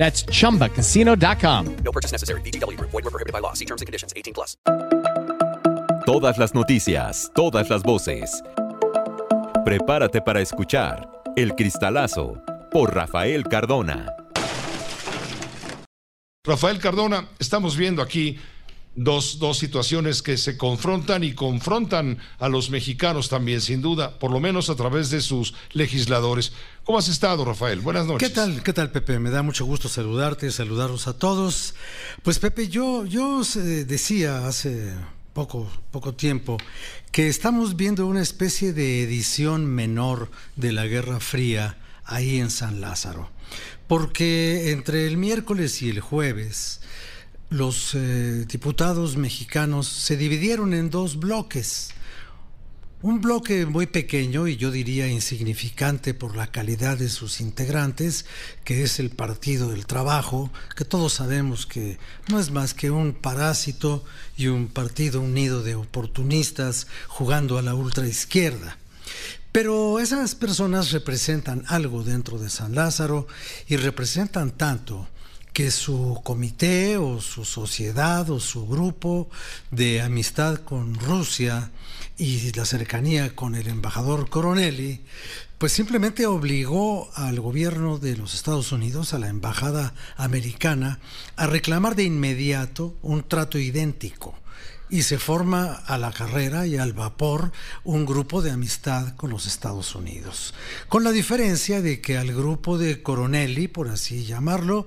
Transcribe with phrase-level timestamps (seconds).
[0.00, 1.76] That's chumbacasino.com.
[1.84, 2.40] No purchase necessary.
[2.40, 2.90] VGW Group.
[2.90, 3.52] Void were prohibited by law.
[3.52, 4.14] See terms and conditions.
[4.16, 4.56] 18 plus.
[6.06, 8.42] Todas las noticias, todas las voces.
[9.66, 14.06] Prepárate para escuchar El Cristalazo por Rafael Cardona.
[16.46, 18.38] Rafael Cardona, estamos viendo aquí
[18.94, 24.30] dos, dos situaciones que se confrontan y confrontan a los mexicanos también, sin duda, por
[24.30, 26.52] lo menos a través de sus legisladores.
[26.84, 27.80] ¿Cómo has estado, Rafael?
[27.80, 28.28] Buenas noches.
[28.28, 28.62] ¿Qué tal?
[28.62, 29.18] ¿Qué tal, Pepe?
[29.18, 31.74] Me da mucho gusto saludarte, saludarlos a todos.
[32.22, 34.92] Pues, Pepe, yo, yo eh, decía hace
[35.32, 36.58] poco, poco tiempo
[37.12, 42.80] que estamos viendo una especie de edición menor de la Guerra Fría ahí en San
[42.80, 43.30] Lázaro.
[43.86, 46.80] Porque entre el miércoles y el jueves,
[47.50, 51.90] los eh, diputados mexicanos se dividieron en dos bloques.
[53.02, 58.26] Un bloque muy pequeño y yo diría insignificante por la calidad de sus integrantes,
[58.62, 63.14] que es el Partido del Trabajo, que todos sabemos que no es más que un
[63.14, 64.04] parásito
[64.36, 68.76] y un partido unido de oportunistas jugando a la ultraizquierda.
[69.50, 73.26] Pero esas personas representan algo dentro de San Lázaro
[73.66, 75.08] y representan tanto
[75.52, 79.28] que su comité o su sociedad o su grupo
[79.70, 81.70] de amistad con Rusia
[82.16, 85.00] y la cercanía con el embajador Coronelli,
[85.58, 91.00] pues simplemente obligó al gobierno de los Estados Unidos, a la embajada americana,
[91.36, 94.34] a reclamar de inmediato un trato idéntico
[94.90, 97.52] y se forma a la carrera y al vapor
[97.84, 100.54] un grupo de amistad con los Estados Unidos.
[100.88, 104.86] Con la diferencia de que al grupo de Coronelli, por así llamarlo,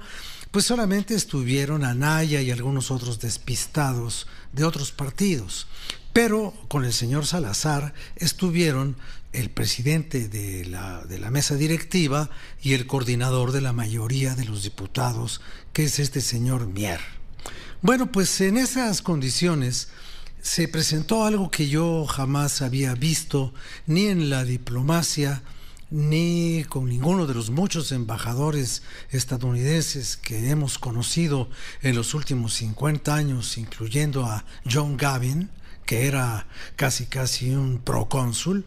[0.51, 5.67] pues solamente estuvieron Anaya y algunos otros despistados de otros partidos.
[6.13, 8.95] Pero con el señor Salazar estuvieron
[9.31, 12.29] el presidente de la, mesa directiva
[12.61, 15.41] y el coordinador de la mayoría de los diputados,
[15.73, 17.01] que es este señor Mier.
[17.83, 19.89] Bueno, pues en esas condiciones
[20.41, 23.53] se presentó algo que yo jamás había visto
[23.87, 25.43] ni en la diplomacia,
[25.91, 31.49] ni con ninguno de los muchos embajadores estadounidenses que hemos conocido
[31.81, 35.49] en los últimos 50 años, incluyendo a John Gavin,
[35.85, 38.65] que era casi casi un procónsul.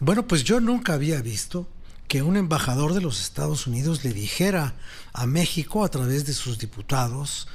[0.00, 1.68] Bueno, pues yo nunca había visto
[2.08, 4.74] que un embajador de los Estados Unidos le dijera
[5.12, 7.46] a México a través de sus diputados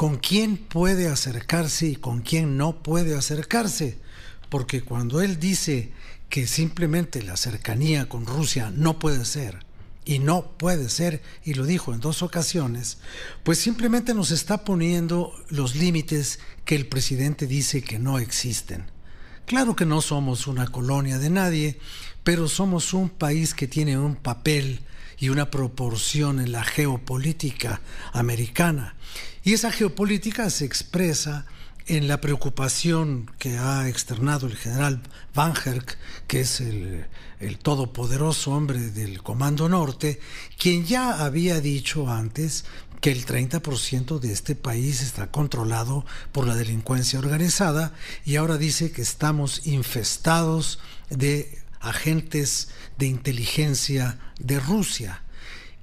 [0.00, 3.98] con quién puede acercarse y con quién no puede acercarse.
[4.48, 5.92] Porque cuando él dice
[6.30, 9.58] que simplemente la cercanía con Rusia no puede ser,
[10.06, 12.96] y no puede ser, y lo dijo en dos ocasiones,
[13.42, 18.86] pues simplemente nos está poniendo los límites que el presidente dice que no existen.
[19.50, 21.76] Claro que no somos una colonia de nadie,
[22.22, 24.78] pero somos un país que tiene un papel
[25.18, 27.80] y una proporción en la geopolítica
[28.12, 28.94] americana.
[29.42, 31.46] Y esa geopolítica se expresa
[31.90, 35.02] en la preocupación que ha externado el general
[35.34, 37.06] Van Herk, que es el,
[37.62, 40.20] todopoderoso hombre del Comando Norte,
[40.56, 42.64] quien ya había dicho antes
[43.00, 47.92] que el 30% de este país está controlado por la delincuencia organizada
[48.24, 50.78] y ahora dice que estamos infestados
[51.08, 52.68] de agentes
[52.98, 55.24] de inteligencia de Rusia.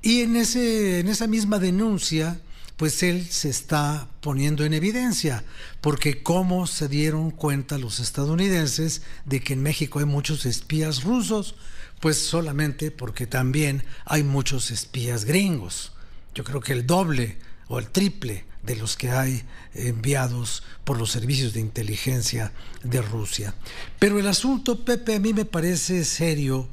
[0.02, 2.40] Y en, ese, en esa misma denuncia,
[2.78, 5.44] pues él se está poniendo en evidencia,
[5.82, 11.56] porque cómo se dieron cuenta los estadounidenses de que en México hay muchos espías rusos,
[12.00, 15.92] pues solamente porque también hay muchos espías gringos.
[16.36, 21.12] Yo creo que el doble o el triple de los que hay enviados por los
[21.12, 22.52] servicios de inteligencia
[22.84, 23.56] de Rusia.
[23.98, 26.68] Pero el asunto, Pepe, a mí me parece serio,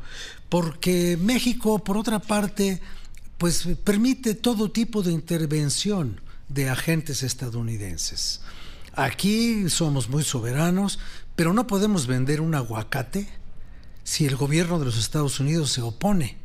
[0.50, 2.80] porque México, por otra parte,
[3.38, 8.40] pues permite todo tipo de intervención de agentes estadounidenses.
[8.94, 10.98] aquí somos muy soberanos,
[11.34, 13.28] pero no podemos vender un aguacate
[14.04, 16.36] si el gobierno de los Estados Unidos se opone.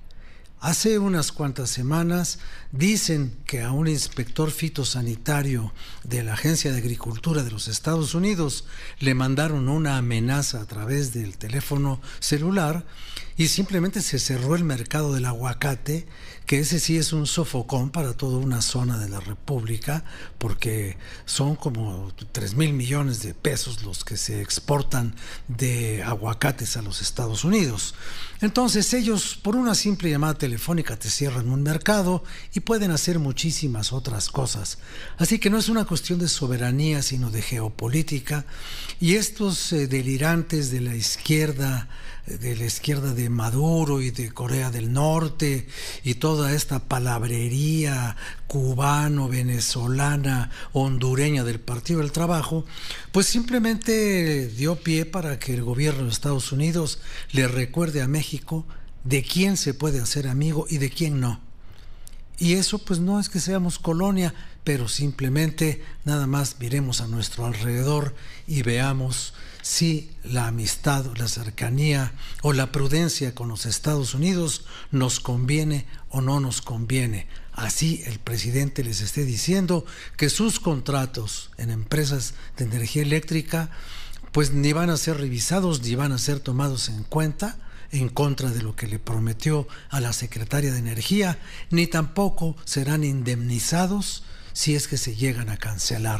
[0.61, 2.39] Hace unas cuantas semanas
[2.73, 8.65] dicen que a un inspector fitosanitario de la Agencia de Agricultura de los Estados Unidos
[8.99, 12.85] le mandaron una amenaza a través del teléfono celular
[13.37, 16.07] y simplemente se cerró el mercado del aguacate,
[16.49, 20.03] que ese sí es un sofocón para toda una zona de la República,
[20.39, 25.13] porque son como 3 mil millones de pesos los que se exportan
[25.47, 27.93] de aguacates a los Estados Unidos.
[28.41, 32.23] Entonces ellos, por una simple llamada telefónica, te cierran un mercado
[32.55, 34.79] y pueden hacer muchísimas otras cosas.
[35.19, 38.45] Así que no es una cuestión de soberanía, sino de geopolítica.
[38.99, 41.89] Y estos eh, delirantes de la izquierda,
[42.25, 45.67] de la izquierda de Maduro y de Corea del Norte
[46.03, 48.15] y toda esta palabrería
[48.47, 52.63] cubano, venezolana, hondureña del Partido del Trabajo,
[53.11, 57.01] pues simplemente dio pie para que el gobierno de Estados Unidos
[57.33, 58.65] le recuerde a México
[59.03, 61.41] de quién se puede hacer amigo y de quién no.
[62.37, 64.33] Y eso pues no es que seamos colonia,
[64.63, 68.15] pero simplemente nada más miremos a nuestro alrededor
[68.47, 75.19] y veamos si la amistad, la cercanía o la prudencia con los Estados Unidos nos
[75.19, 77.27] conviene o no nos conviene.
[77.53, 79.85] Así el presidente les esté diciendo
[80.15, 83.69] que sus contratos en empresas de energía eléctrica
[84.31, 87.57] pues ni van a ser revisados ni van a ser tomados en cuenta
[87.91, 91.39] en contra de lo que le prometió a la secretaria de Energía,
[91.71, 94.23] ni tampoco serán indemnizados
[94.59, 96.19] si es que se llegan a cancelar.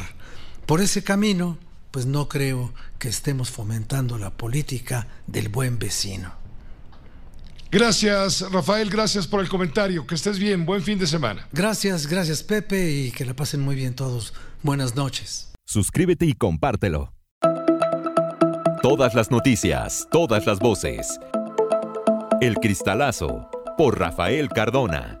[0.64, 1.58] Por ese camino,
[1.90, 6.32] pues no creo que estemos fomentando la política del buen vecino.
[7.70, 10.06] Gracias, Rafael, gracias por el comentario.
[10.06, 11.46] Que estés bien, buen fin de semana.
[11.52, 14.32] Gracias, gracias Pepe y que la pasen muy bien todos.
[14.62, 15.52] Buenas noches.
[15.66, 17.12] Suscríbete y compártelo.
[18.80, 21.20] Todas las noticias, todas las voces.
[22.40, 25.20] El Cristalazo por Rafael Cardona.